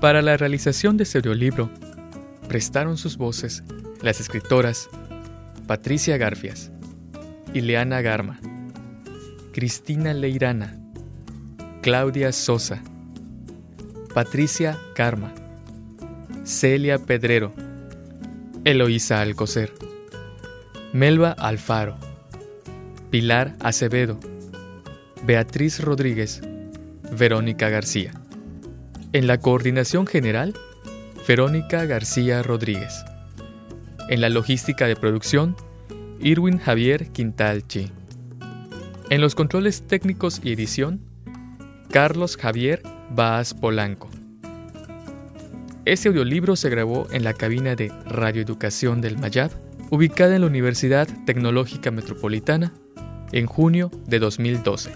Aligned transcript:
Para 0.00 0.22
la 0.22 0.36
realización 0.36 0.96
de 0.96 1.02
este 1.02 1.18
audiolibro, 1.18 1.70
prestaron 2.46 2.96
sus 2.96 3.16
voces 3.16 3.64
las 4.00 4.20
escritoras 4.20 4.88
Patricia 5.66 6.16
Garfias, 6.16 6.70
Ileana 7.52 8.00
Garma, 8.00 8.38
Cristina 9.52 10.14
Leirana, 10.14 10.78
Claudia 11.82 12.30
Sosa, 12.30 12.80
Patricia 14.14 14.78
Garma, 14.94 15.32
Celia 16.44 16.98
Pedrero, 16.98 17.52
Eloísa 18.64 19.20
Alcocer, 19.20 19.74
Melba 20.92 21.32
Alfaro, 21.32 21.96
Pilar 23.10 23.56
Acevedo, 23.58 24.20
Beatriz 25.24 25.80
Rodríguez, 25.80 26.40
Verónica 27.18 27.68
García. 27.68 28.12
En 29.14 29.26
la 29.26 29.38
coordinación 29.38 30.06
general, 30.06 30.52
Verónica 31.26 31.86
García 31.86 32.42
Rodríguez. 32.42 33.06
En 34.10 34.20
la 34.20 34.28
logística 34.28 34.86
de 34.86 34.96
producción, 34.96 35.56
Irwin 36.20 36.58
Javier 36.58 37.08
Quintalchi. 37.08 37.90
En 39.08 39.22
los 39.22 39.34
controles 39.34 39.86
técnicos 39.86 40.42
y 40.44 40.52
edición, 40.52 41.00
Carlos 41.90 42.36
Javier 42.36 42.82
Baaz 43.08 43.54
Polanco. 43.54 44.10
Este 45.86 46.10
audiolibro 46.10 46.54
se 46.54 46.68
grabó 46.68 47.06
en 47.10 47.24
la 47.24 47.32
cabina 47.32 47.76
de 47.76 47.90
Radioeducación 48.04 49.00
del 49.00 49.16
Mayab, 49.16 49.50
ubicada 49.88 50.34
en 50.34 50.42
la 50.42 50.48
Universidad 50.48 51.08
Tecnológica 51.24 51.90
Metropolitana, 51.90 52.74
en 53.32 53.46
junio 53.46 53.90
de 54.06 54.18
2012. 54.18 54.92